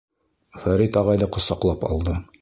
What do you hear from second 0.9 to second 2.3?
ағайҙы ҡосаҡлап алды: